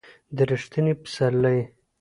[0.35, 1.59] د ر یښتني پسرلي